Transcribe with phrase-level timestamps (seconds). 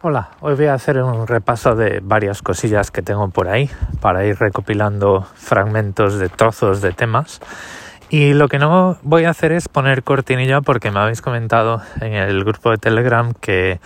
[0.00, 3.68] Hola, hoy voy a hacer un repaso de varias cosillas que tengo por ahí
[4.00, 7.40] para ir recopilando fragmentos de trozos de temas.
[8.08, 12.12] Y lo que no voy a hacer es poner cortinilla porque me habéis comentado en
[12.12, 13.80] el grupo de Telegram que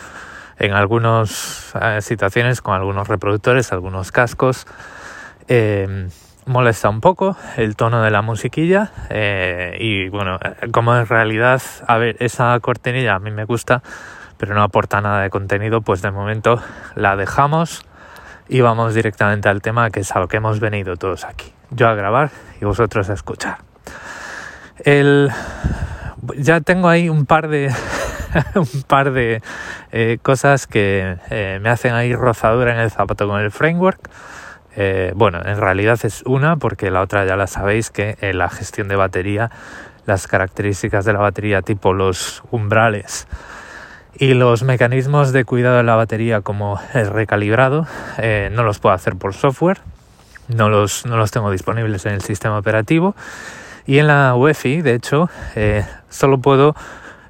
[0.59, 4.67] en algunas eh, situaciones con algunos reproductores, algunos cascos,
[5.49, 6.09] eh,
[6.45, 10.39] molesta un poco el tono de la musiquilla eh, y bueno,
[10.73, 13.83] como en realidad, a ver, esa cortinilla a mí me gusta
[14.43, 16.61] pero no aporta nada de contenido, pues de momento
[16.97, 17.87] la dejamos
[18.49, 21.55] y vamos directamente al tema que es a lo que hemos venido todos aquí.
[21.71, 23.59] Yo a grabar y vosotros a escuchar.
[24.85, 25.31] El,
[26.37, 27.73] ya tengo ahí un par de
[28.57, 29.41] un par de
[29.93, 34.11] eh, cosas que eh, me hacen ahí rozadura en el zapato con el framework.
[34.75, 38.89] Eh, bueno, en realidad es una porque la otra ya la sabéis que la gestión
[38.89, 39.53] de batería,
[40.05, 43.29] las características de la batería tipo los umbrales
[44.19, 47.87] y los mecanismos de cuidado de la batería como el recalibrado
[48.19, 49.79] eh, no los puedo hacer por software,
[50.49, 53.15] no los, no los tengo disponibles en el sistema operativo
[53.87, 56.75] y en la UEFI de hecho eh, solo puedo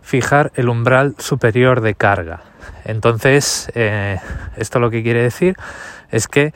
[0.03, 2.43] fijar el umbral superior de carga.
[2.85, 4.19] Entonces eh,
[4.57, 5.57] esto lo que quiere decir
[6.11, 6.53] es que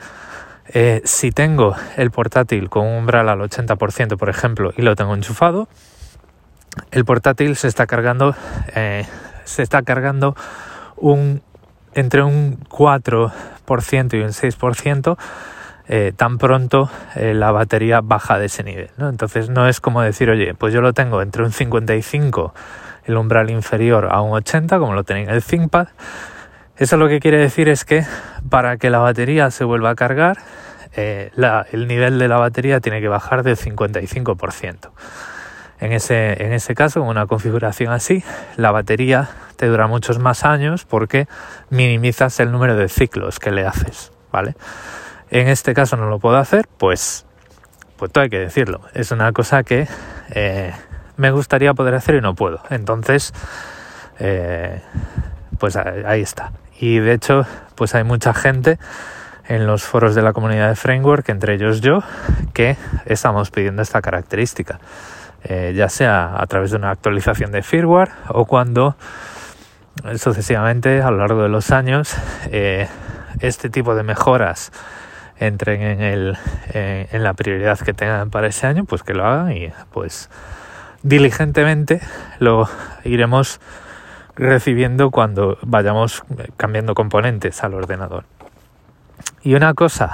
[1.05, 5.69] si tengo el portátil con un umbral al 80% por ejemplo y lo tengo enchufado,
[6.91, 8.35] el portátil se está cargando
[9.47, 10.35] se está cargando
[10.95, 11.41] un,
[11.93, 15.17] entre un 4% y un 6%
[15.89, 18.89] eh, tan pronto eh, la batería baja de ese nivel.
[18.99, 22.53] Entonces no es como decir, oye, pues yo lo tengo entre un 55,
[23.05, 25.87] el umbral inferior a un 80, como lo tenéis en el ThinkPad.
[26.75, 28.05] Eso lo que quiere decir es que
[28.49, 30.37] para que la batería se vuelva a cargar,
[30.95, 31.31] eh,
[31.71, 34.89] el nivel de la batería tiene que bajar del 55%.
[35.79, 38.23] En ese, en ese caso, con una configuración así,
[38.55, 41.27] la batería te dura muchos más años porque
[41.69, 44.55] minimizas el número de ciclos que le haces, ¿vale?
[45.29, 47.25] En este caso no lo puedo hacer, pues,
[47.97, 48.81] pues todo hay que decirlo.
[48.93, 49.87] Es una cosa que
[50.31, 50.73] eh,
[51.17, 52.61] me gustaría poder hacer y no puedo.
[52.69, 53.33] Entonces,
[54.19, 54.81] eh,
[55.59, 56.53] pues ahí está.
[56.79, 57.45] Y de hecho,
[57.75, 58.79] pues hay mucha gente
[59.47, 62.03] en los foros de la comunidad de Framework, entre ellos yo,
[62.53, 64.79] que estamos pidiendo esta característica.
[65.43, 68.95] Eh, ya sea a través de una actualización de firmware o cuando
[70.03, 72.15] eh, sucesivamente a lo largo de los años
[72.51, 72.87] eh,
[73.39, 74.71] este tipo de mejoras
[75.39, 76.37] entren en, el,
[76.73, 80.31] en la prioridad que tengan para ese año, pues que lo hagan y pues
[81.03, 82.01] diligentemente
[82.39, 82.67] lo
[83.03, 83.61] iremos
[84.35, 86.23] recibiendo cuando vayamos
[86.57, 88.23] cambiando componentes al ordenador.
[89.43, 90.11] Y una cosa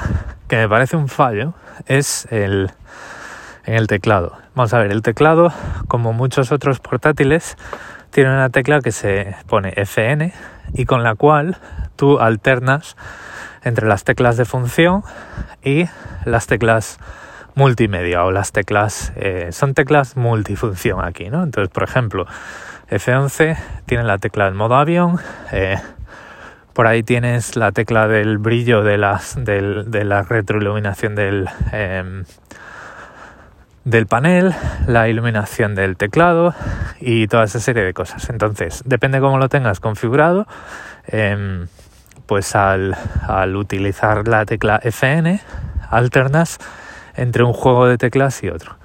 [0.50, 1.54] que me parece un fallo
[1.86, 2.72] es el
[3.66, 4.43] en el teclado.
[4.56, 5.52] Vamos a ver, el teclado,
[5.88, 7.58] como muchos otros portátiles,
[8.12, 10.32] tiene una tecla que se pone FN
[10.76, 11.58] y con la cual
[11.96, 12.96] tú alternas
[13.64, 15.02] entre las teclas de función
[15.64, 15.86] y
[16.26, 17.00] las teclas
[17.56, 21.42] multimedia o las teclas eh, son teclas multifunción aquí, ¿no?
[21.42, 22.28] Entonces, por ejemplo,
[22.92, 25.18] F11 tiene la tecla del modo avión,
[25.52, 25.80] eh,
[26.74, 32.26] por ahí tienes la tecla del brillo de, las, de la retroiluminación del, em,
[33.86, 34.54] del panel,
[34.88, 36.54] la iluminación del teclado
[37.00, 38.30] y toda esa serie de cosas.
[38.30, 40.48] Entonces, depende cómo lo tengas configurado,
[41.08, 41.68] em,
[42.26, 42.96] pues al,
[43.56, 45.42] utilizar la tecla FN,
[45.90, 46.60] alternas
[47.16, 48.78] entre un juego de teclas y otro.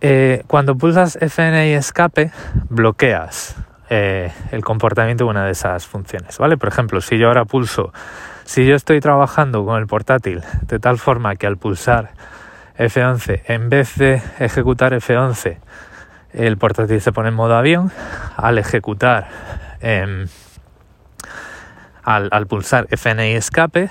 [0.00, 2.32] Eh, cuando pulsas FN y escape,
[2.68, 3.56] bloqueas
[3.88, 6.56] eh, el comportamiento de una de esas funciones, ¿vale?
[6.56, 7.92] Por ejemplo, si yo ahora pulso,
[8.44, 12.10] si yo estoy trabajando con el portátil de tal forma que al pulsar
[12.78, 15.58] F11, en vez de ejecutar F11,
[16.32, 17.92] el portátil se pone en modo avión.
[18.36, 19.28] Al ejecutar,
[19.80, 20.26] em,
[22.02, 23.90] al, pulsar FN y escape,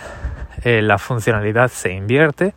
[0.64, 2.53] eh, la funcionalidad se invierte.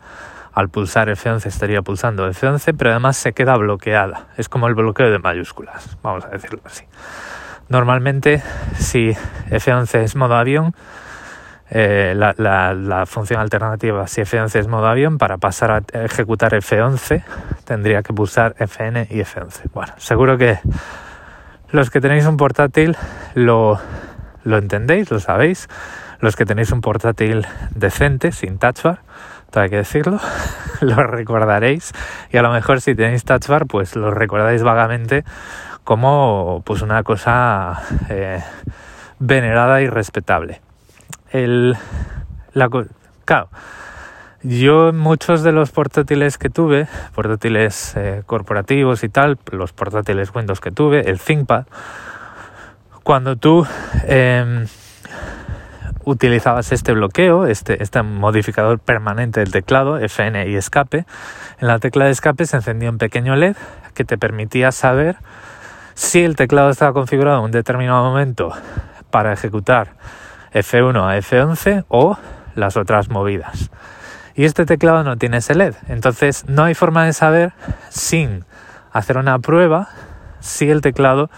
[0.53, 4.27] Al pulsar F11 estaría pulsando F11, pero además se queda bloqueada.
[4.37, 6.85] Es como el bloqueo de mayúsculas, vamos a decirlo así.
[7.67, 8.41] Normalmente,
[8.77, 9.11] si
[9.49, 10.73] F11 es modo avión,
[11.69, 17.23] eh, la, función alternativa si F11 es modo avión, para pasar a ejecutar F11
[17.65, 19.71] tendría que pulsar Fn y F11.
[19.73, 20.59] Bueno, seguro que
[21.71, 22.95] los que tenéis un portátil
[23.33, 23.79] lo,
[24.43, 25.67] lo entendéis, lo sabéis.
[26.19, 28.99] Los que tenéis un portátil decente, sin touch bar,
[29.53, 30.19] hay que decirlo,
[30.81, 31.93] lo recordaréis.
[32.31, 35.23] Y a lo mejor si tenéis touch bar, pues lo recordáis vagamente
[35.83, 38.41] como pues una cosa eh,
[39.19, 40.64] venerada y respetable
[41.43, 41.75] el,
[42.53, 42.69] la,
[43.25, 43.49] claro,
[44.43, 50.61] yo muchos de los portátiles que tuve, portátiles eh, corporativos y tal, los portátiles Windows
[50.61, 51.65] que tuve, el ThinkPad,
[53.03, 53.65] cuando tú
[54.07, 54.67] em,
[56.05, 61.05] utilizabas este bloqueo, este, este modificador permanente del teclado, FN y escape,
[61.59, 63.55] en la tecla de escape se encendía un pequeño LED
[63.93, 65.17] que te permitía saber
[65.95, 68.51] si el teclado estaba configurado en un determinado momento
[69.09, 69.93] para ejecutar
[70.55, 72.17] F1 a F11 o
[72.55, 73.69] las otras movidas.
[74.33, 77.53] Y este teclado no tiene ese LED, entonces no hay forma de saber
[77.89, 78.45] sin
[78.91, 79.89] hacer una prueba
[80.39, 81.29] si el teclado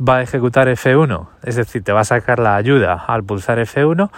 [0.00, 4.10] va a ejecutar F1, es decir, te va a sacar la ayuda al pulsar F1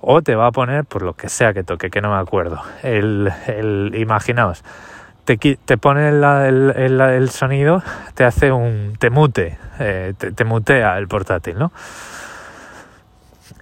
[0.00, 2.60] o te va a poner por lo que sea que toque, que no me acuerdo.
[2.82, 4.62] El, el imaginaos,
[5.24, 7.82] te, te pone el, sonido,
[8.14, 11.72] te hace un, te mute, eh, te, mutea el portátil, ¿no?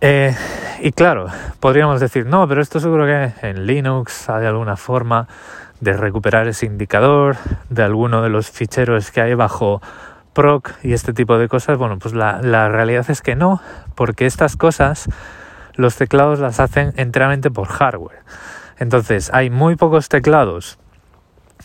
[0.00, 0.34] Eh,
[0.80, 1.26] y claro,
[1.60, 5.26] podríamos decir, no, pero esto seguro que en Linux hay alguna forma
[5.80, 7.36] de recuperar ese indicador
[7.68, 9.80] de alguno de los ficheros que hay bajo
[10.32, 13.60] proc y este tipo de cosas, bueno, pues la, realidad es que no,
[13.94, 15.08] porque estas cosas
[15.74, 18.22] los teclados las hacen enteramente por hardware.
[18.78, 20.78] Entonces, hay muy pocos teclados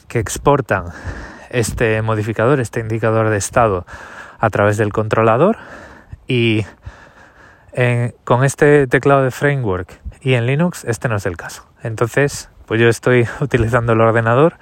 [0.07, 0.85] que exportan
[1.51, 3.85] este modificador, este indicador de estado
[4.39, 5.57] a través del controlador
[6.27, 6.65] y
[8.23, 11.65] con este teclado de framework y en Linux este no es el caso.
[11.83, 14.55] Entonces, pues yo estoy utilizando el ordenador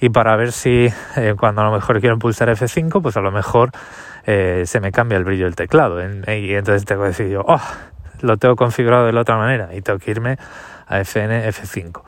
[0.00, 3.30] y para ver si eh, cuando a lo mejor quiero pulsar F5, pues a lo
[3.30, 3.70] mejor
[4.26, 6.00] eh, se me cambia el brillo del teclado.
[6.02, 7.60] y entonces tengo que decir yo, oh,
[8.20, 10.38] lo tengo configurado de la otra manera y tengo que irme
[10.86, 12.02] a FN F5.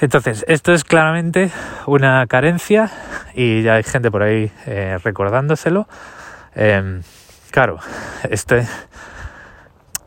[0.00, 1.50] Entonces, esto es claramente
[1.86, 2.90] una carencia
[3.34, 5.88] y ya hay gente por ahí eh, recordándoselo.
[6.54, 7.02] Em,
[7.50, 7.78] claro,
[8.30, 8.66] este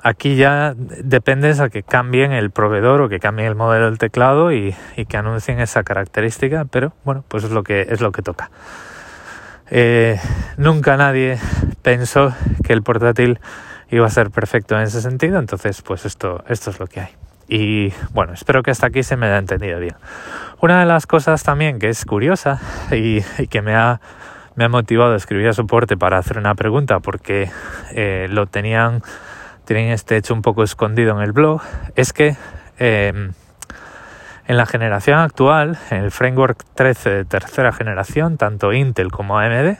[0.03, 4.51] aquí ya dependes a que cambien el proveedor o que cambien el modelo del teclado
[4.51, 4.75] y,
[5.07, 8.49] que anuncien esa característica, pero bueno, pues es lo que es lo que toca.
[9.69, 10.19] Eh,
[10.57, 11.39] nunca nadie
[11.81, 12.33] pensó
[12.63, 13.39] que el portátil
[13.89, 17.09] iba a ser perfecto en ese sentido, entonces pues esto, esto es lo que hay.
[17.47, 19.95] Y bueno, espero que hasta aquí se me haya entendido bien.
[20.61, 22.61] Una de las cosas también que es curiosa
[22.91, 23.99] y, que me ha,
[24.55, 27.49] me ha motivado a escribir a soporte para hacer una pregunta, porque
[27.93, 29.01] eh, lo tenían
[29.65, 31.61] tienen este hecho un poco escondido en el blog,
[31.95, 32.35] es que
[32.77, 33.33] em,
[34.47, 39.77] en la generación actual, en el framework 13 de tercera generación, tanto Intel como AMD,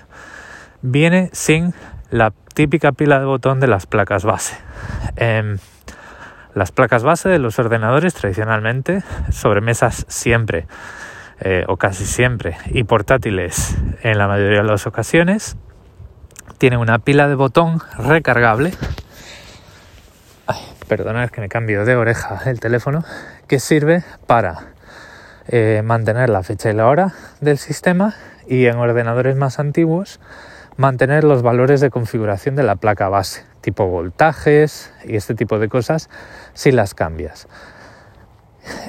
[0.82, 1.74] viene sin
[2.10, 4.58] la típica pila de botón de las placas base.
[5.16, 5.58] Em,
[6.54, 10.68] las placas base de los ordenadores tradicionalmente, sobremesas siempre
[11.40, 15.58] eh, o casi siempre y portátiles en la mayoría de las ocasiones,
[16.58, 18.74] tienen una pila de botón recargable
[20.92, 23.06] perdonad que me cambio de oreja el teléfono,
[23.48, 24.74] que sirve para
[25.48, 28.14] eh, mantener la fecha y la hora del sistema
[28.46, 30.20] y en ordenadores más antiguos
[30.76, 35.70] mantener los valores de configuración de la placa base, tipo voltajes y este tipo de
[35.70, 36.10] cosas
[36.54, 37.48] si las cambias.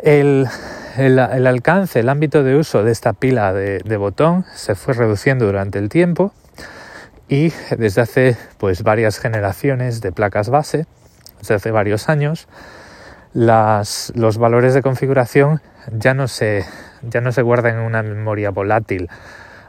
[0.03, 0.49] El,
[1.47, 5.79] alcance, el ámbito de uso de esta pila de, de, botón se fue reduciendo durante
[5.79, 6.33] el tiempo
[7.29, 10.87] y desde hace pues varias generaciones de placas base
[11.43, 12.47] desde hace varios años,
[13.35, 15.61] los valores de configuración
[15.91, 16.65] ya no, se,
[17.03, 19.09] ya no se guardan en una memoria volátil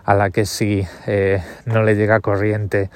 [0.06, 2.92] a la que si eh, no le llega corriente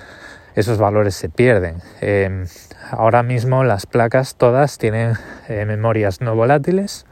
[0.55, 1.77] esos valores se pierden.
[2.01, 2.45] Em,
[2.91, 5.13] ahora mismo las placas todas tienen
[5.47, 7.05] eh, memorias no volátiles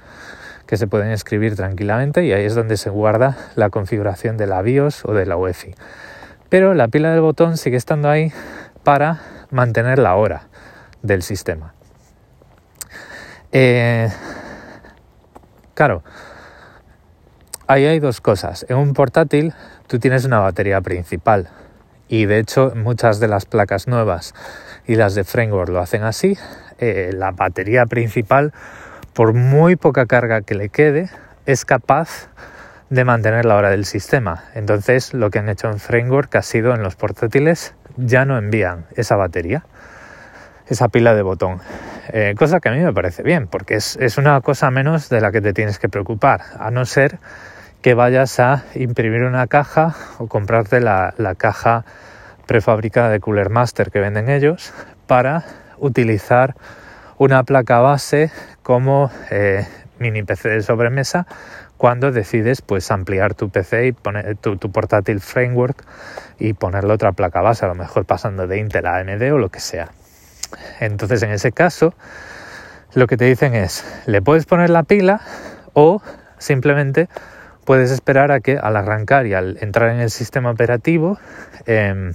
[0.68, 4.62] que se pueden escribir tranquilamente y ahí es donde se guarda la configuración de la
[4.62, 5.76] BIOS o de la UEFI.
[6.50, 8.32] Pero la pila del botón sigue estando ahí
[8.84, 10.48] para mantener la hora
[11.06, 11.74] del sistema.
[13.52, 14.10] Eh,
[15.74, 16.04] claro,
[17.68, 18.66] ahí hay dos cosas.
[18.70, 19.54] En un portátil
[19.88, 21.50] tú tienes una batería principal
[22.08, 24.34] y de hecho muchas de las placas nuevas
[24.86, 26.38] y las de framework lo hacen así.
[26.80, 28.52] Eh, la batería principal,
[29.14, 31.10] por muy poca carga que le quede,
[31.46, 32.28] es capaz
[32.90, 34.44] de mantener la hora del sistema.
[34.54, 38.86] Entonces lo que han hecho en framework ha sido en los portátiles ya no envían
[38.96, 39.64] esa batería
[40.68, 41.60] esa pila de botón.
[42.10, 45.32] Eh, cosa que a mí me parece bien, porque es, una cosa menos de la
[45.32, 47.18] que te tienes que preocupar, a no ser
[47.82, 51.86] que vayas a imprimir una caja o comprarte la, caja
[52.46, 54.74] prefabricada de Cooler Master que venden ellos
[55.08, 55.44] para
[55.78, 56.56] utilizar
[57.18, 58.32] una placa base
[58.64, 59.66] como eh,
[60.00, 61.28] mini PC de sobremesa
[61.78, 65.84] cuando decides pues ampliar tu PC y poner tu, tu, portátil framework
[66.40, 69.50] y ponerle otra placa base, a lo mejor pasando de Intel a AMD o lo
[69.50, 69.90] que sea.
[70.80, 71.94] Entonces, en ese caso,
[72.94, 75.22] lo que te dicen es, le puedes poner la pila
[75.74, 76.02] o
[76.38, 77.10] simplemente
[77.66, 81.18] puedes esperar a que al arrancar y al entrar en el sistema operativo,
[81.66, 82.14] em,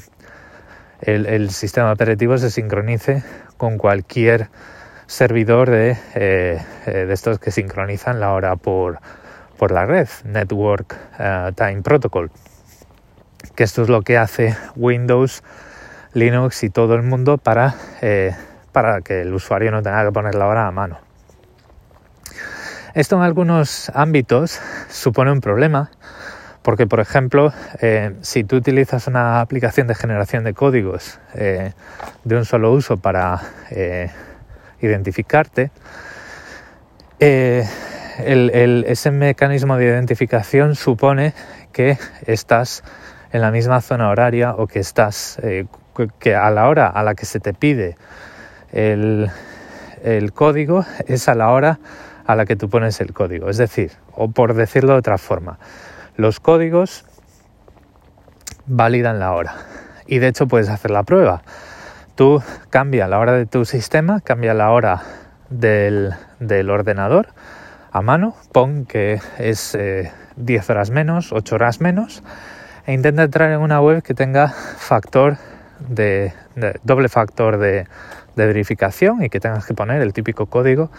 [1.02, 3.22] el, sistema operativo se sincronice
[3.56, 4.48] con cualquier
[5.06, 9.00] servidor de, eh, eh, de estos que sincronizan la hora por,
[9.58, 10.96] por la red, Network
[11.56, 12.30] Time Protocol.
[13.54, 15.42] Que esto es lo que hace Windows,
[16.12, 17.74] Linux y todo el mundo para,
[18.72, 20.98] para que el usuario no tenga que poner la hora a mano.
[22.94, 25.90] Esto en algunos ámbitos supone un problema
[26.62, 31.72] porque, por ejemplo, eh, si tú utilizas una aplicación de generación de códigos eh,
[32.24, 33.40] de un solo uso para
[33.70, 34.10] eh,
[34.80, 35.70] identificarte,
[37.18, 41.32] ese mecanismo de identificación supone
[41.72, 42.82] que estás
[43.32, 45.38] en la misma zona horaria o que estás
[46.08, 47.96] que a la hora a la que se te pide
[48.72, 49.30] el,
[50.02, 51.78] el código es a la hora
[52.26, 53.48] a la que tú pones el código.
[53.48, 55.58] Es decir, o por decirlo de otra forma,
[56.16, 57.04] los códigos
[58.66, 59.54] validan la hora.
[60.06, 61.42] Y de hecho puedes hacer la prueba.
[62.14, 65.02] Tú cambia la hora de tu sistema, cambia la hora
[65.48, 66.14] del,
[66.70, 67.28] ordenador
[67.92, 72.22] a mano, pon que es 10 eh, horas menos, 8 horas menos,
[72.86, 75.38] e intenta entrar en una web que tenga factor
[75.88, 76.32] de,
[76.82, 77.86] doble factor de,
[78.36, 80.90] de, verificación y que tengas que poner el típico código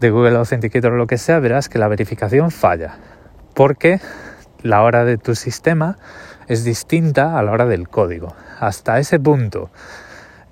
[0.00, 2.96] de Google Authenticator o lo que sea, verás que la verificación falla.
[3.54, 4.00] Porque
[4.62, 5.98] la hora de tu sistema
[6.48, 8.34] es distinta a la hora del código.
[8.58, 9.70] Hasta ese punto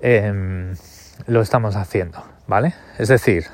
[0.01, 0.75] em,
[1.27, 2.73] lo estamos haciendo, ¿vale?
[2.97, 3.45] Es decir,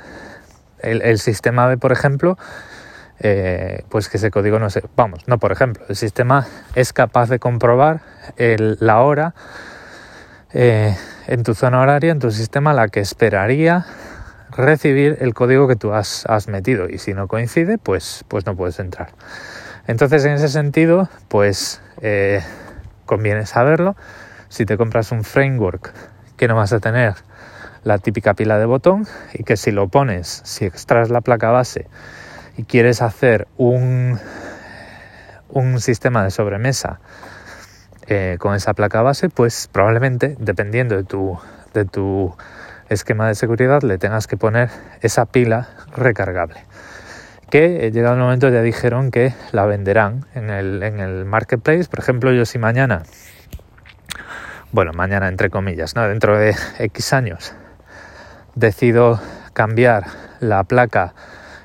[0.80, 2.38] el, sistema ve, por ejemplo,
[3.20, 4.84] eh, pues que ese código no se...
[4.96, 8.02] Vamos, no por ejemplo, el sistema es capaz de comprobar
[8.38, 9.34] la hora
[10.54, 10.96] eh,
[11.28, 13.86] en tu zona horaria, en tu sistema, la que esperaría
[14.52, 18.80] recibir el código que tú has, metido y si no coincide, pues, pues no puedes
[18.80, 19.10] entrar.
[19.88, 22.42] Entonces, en ese sentido, pues eh,
[23.06, 23.96] conviene saberlo.
[24.50, 25.94] Si te compras un framework
[26.36, 27.14] que no vas a tener
[27.84, 31.88] la típica pila de botón y que si lo pones, si extraes la placa base
[32.58, 34.20] y quieres hacer un,
[35.50, 37.00] un sistema de sobremesa
[38.10, 41.38] eh, con esa placa base, pues probablemente, dependiendo de tu,
[41.74, 42.36] de tu
[42.90, 44.70] esquema de seguridad, le tengas que poner
[45.02, 46.66] esa pila recargable
[47.50, 51.86] que eh, llegado el momento ya dijeron que la venderán en el, en el marketplace.
[51.90, 53.04] Por ejemplo, yo si mañana,
[54.72, 56.08] bueno, mañana entre comillas, ¿no?
[56.08, 57.54] dentro de X años,
[58.56, 59.20] decido
[59.54, 60.06] cambiar
[60.40, 61.14] la placa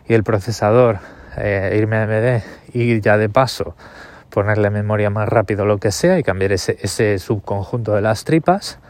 [0.06, 0.98] y el procesador,
[1.36, 3.76] eh, irme a AMD y ya de paso
[4.34, 8.80] ponerle memoria más rápido lo que sea y cambiar ese, subconjunto de las tripas,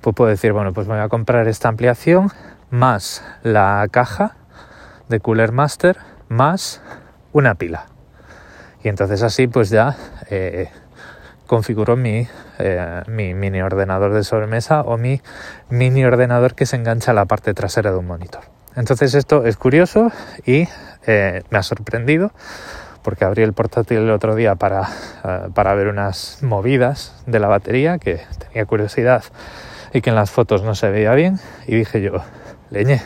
[0.00, 2.32] pues puedo decir, bueno, pues voy a comprar esta ampliación
[2.70, 4.36] más la caja
[5.10, 5.98] de Cooler Master
[6.28, 6.80] más
[7.32, 7.86] una pila.
[8.82, 9.96] Y entonces así pues ya
[10.30, 10.70] eh,
[11.46, 12.26] configuro mi,
[12.58, 15.20] eh, mi, mini ordenador de sobremesa o mi
[15.68, 18.44] mini ordenador que se engancha a la parte trasera de un monitor.
[18.76, 20.10] Entonces esto es curioso
[20.46, 20.68] y
[21.06, 22.32] eh, me ha sorprendido
[23.06, 24.88] porque abrí el portátil el otro día para,
[25.54, 29.22] para ver unas movidas de la batería que tenía curiosidad
[29.92, 32.14] y que en las fotos no se veía bien y dije yo,
[32.70, 33.00] leñe,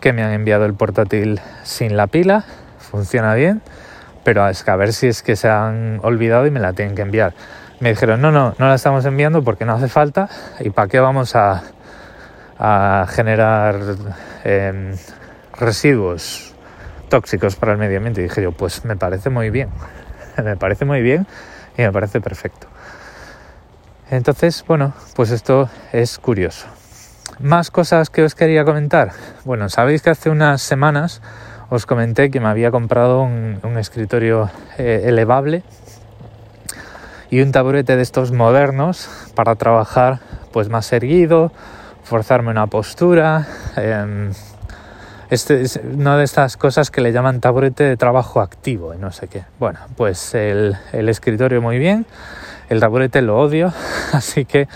[0.00, 2.46] que me han enviado el portátil sin la pila,
[2.78, 3.60] funciona bien,
[4.24, 6.94] pero es que a ver si es que se han olvidado y me la tienen
[6.94, 7.34] que enviar.
[7.80, 10.98] Me dijeron, no, no, no la estamos enviando porque no hace falta y para qué
[10.98, 11.62] vamos a,
[13.10, 13.76] generar
[14.44, 14.96] em,
[15.58, 16.51] residuos
[17.12, 18.22] tóxicos para el medio ambiente.
[18.22, 19.68] Dije yo, pues me parece muy bien,
[20.42, 21.26] me parece muy bien
[21.76, 22.68] y me parece perfecto.
[24.10, 26.66] Entonces, bueno, pues esto es curioso.
[27.38, 29.12] Más cosas que os quería comentar.
[29.44, 31.20] Bueno, sabéis que hace unas semanas
[31.68, 35.64] os comenté que me había comprado un, escritorio eh, elevable
[37.28, 41.52] y un taburete de estos modernos para trabajar pues más erguido,
[42.04, 43.46] forzarme una postura.
[43.76, 44.32] Em,
[45.32, 49.12] este es una de estas cosas que le llaman taburete de trabajo activo y no
[49.12, 49.44] sé qué.
[49.58, 52.04] Bueno, pues el, el escritorio muy bien,
[52.68, 53.72] el taburete lo odio,
[54.12, 54.68] así que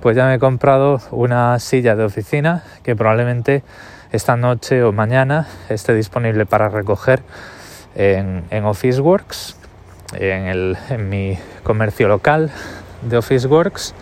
[0.00, 3.62] pues ya me he comprado una silla de oficina que probablemente
[4.10, 7.20] esta noche o mañana esté disponible para recoger
[7.94, 9.54] en, en Officeworks,
[10.14, 12.50] en, en, mi comercio local
[13.02, 13.94] de Officeworks.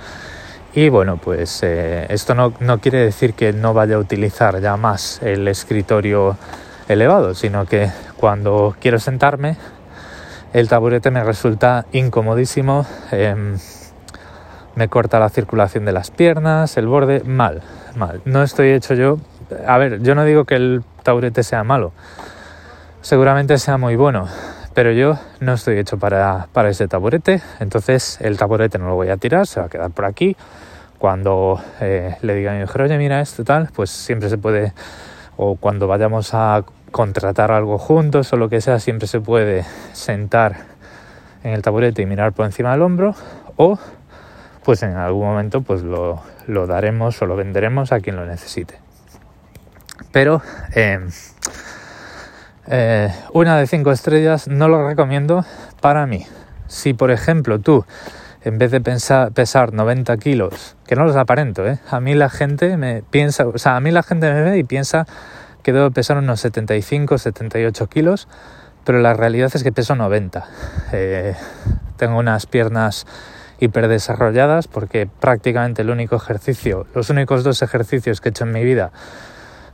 [0.74, 4.76] Y bueno, pues eh, esto no, no quiere decir que no vaya a utilizar ya
[4.76, 6.36] más el escritorio
[6.88, 9.56] elevado, sino que cuando quiero sentarme,
[10.52, 12.86] el taburete me resulta incomodísimo.
[13.12, 13.56] Em,
[14.74, 17.62] me corta la circulación de las piernas, el borde, mal,
[17.96, 18.22] mal.
[18.24, 19.18] No estoy hecho yo,
[19.66, 21.92] a ver, yo no digo que el taburete sea malo,
[23.00, 24.28] seguramente sea muy bueno,
[24.78, 29.08] pero yo no estoy hecho para, para ese taburete, entonces el taburete no lo voy
[29.08, 30.36] a tirar, se va a quedar por aquí,
[30.98, 34.72] cuando eh, le diga a mi mujer, oye, mira esto tal, pues siempre se puede,
[35.36, 40.58] o cuando vayamos a contratar algo juntos o lo que sea, siempre se puede sentar
[41.42, 43.16] en el taburete y mirar por encima del hombro,
[43.56, 43.80] o
[44.64, 48.78] pues en algún momento pues lo, lo daremos o lo venderemos a quien lo necesite.
[50.12, 50.40] Pero
[50.72, 51.10] em,
[52.70, 55.44] eh, una de cinco estrellas no lo recomiendo
[55.80, 56.26] para mí.
[56.66, 57.84] Si por ejemplo tú
[58.42, 61.78] en vez de pensar, pesar 90 kilos, que no los aparento, ¿eh?
[61.90, 64.64] a mí la gente me piensa, o sea, a mí la gente me ve y
[64.64, 65.06] piensa
[65.62, 68.28] que debo pesar unos 75, 78 kilos,
[68.84, 70.46] pero la realidad es que peso 90.
[70.92, 71.34] Eh,
[71.96, 73.06] tengo unas piernas
[73.60, 78.64] hiperdesarrolladas porque prácticamente el único ejercicio, los únicos dos ejercicios que he hecho en mi
[78.64, 78.92] vida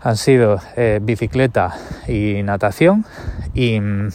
[0.05, 1.75] han sido eh, bicicleta
[2.07, 3.07] y natación
[3.55, 4.09] y mm,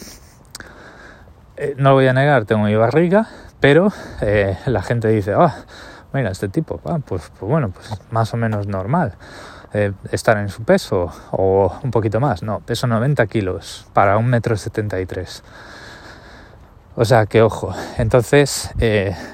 [1.56, 3.26] eh, no lo voy a negar, tengo mi barriga,
[3.58, 3.92] pero
[4.22, 5.64] eh, la gente dice, ah,
[6.12, 9.14] mira, este tipo, ah, pues, pues, bueno, pues más o menos normal
[10.10, 12.42] estar en su peso o un poquito más.
[12.42, 15.44] No, peso 90 kilos para un metro 73.
[16.96, 17.72] O sea, que ojo.
[17.96, 18.72] Entonces,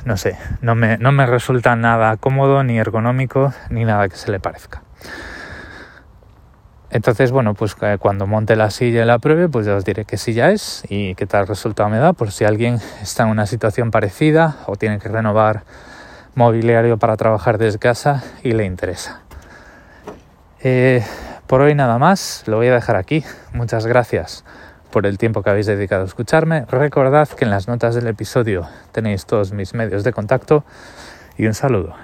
[0.04, 4.30] no sé, no me, no me resulta nada cómodo, ni ergonómico, ni nada que se
[4.30, 4.82] le parezca.
[6.90, 10.04] Entonces, bueno, pues eh, cuando monte la silla y la pruebe, pues ya os diré
[10.04, 13.46] qué silla es y qué tal resultado me da, por si alguien está en una
[13.46, 15.64] situación parecida o tiene que renovar
[16.34, 19.22] mobiliario para trabajar desde casa y le interesa.
[20.62, 21.04] Eh,
[21.46, 23.24] por hoy nada más, lo voy a dejar aquí.
[23.52, 24.44] Muchas gracias
[24.90, 26.64] por el tiempo que habéis dedicado a escucharme.
[26.66, 30.64] Recordad que en las notas del episodio tenéis todos mis medios de contacto
[31.36, 31.94] y un saludo.